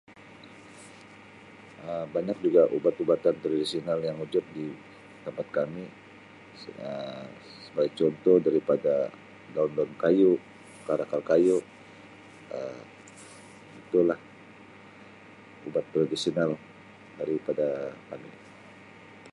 [1.89, 4.65] Um Banyak juga ubat-ubatan tradisional yang wujud di
[5.25, 5.85] tempat kami
[6.61, 7.27] seb- Um
[7.65, 8.95] sebagai contoh daripada
[9.53, 10.31] daun daun kayu
[10.81, 11.55] akar-akar kayu
[12.57, 12.79] Um
[13.81, 14.19] itulah
[15.67, 16.51] ubat tradisional
[17.21, 17.67] daripada
[18.09, 18.31] kami.